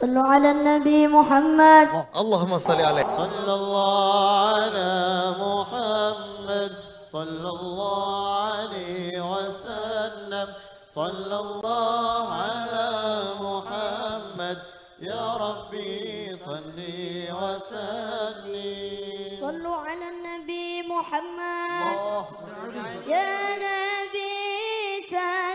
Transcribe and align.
صلوا 0.00 0.28
على 0.28 0.50
النبي 0.50 1.06
محمد. 1.06 2.04
اللهم 2.16 2.58
صل 2.58 2.80
عليه. 2.80 3.06
صلى 3.16 3.54
الله 3.54 4.56
على 4.56 4.92
محمد. 5.40 6.72
صلى 7.12 7.50
الله 7.50 8.44
عليه 8.44 9.32
وسلم. 9.32 10.48
صلى 10.94 11.36
الله 11.40 12.32
على 12.32 12.88
محمد. 13.40 14.58
يا 15.00 15.36
ربي 15.36 16.36
صل 16.36 16.78
وسلم. 17.40 18.52
صلوا 19.40 19.76
على 19.76 20.06
النبي 20.12 20.82
محمد. 20.92 22.24
يا 23.08 23.56
نبي 23.56 24.36
سلم. 25.10 25.45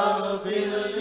فاغفر 0.00 0.50
لي 0.96 0.99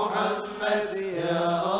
محمد 0.00 0.96
يا 0.96 1.79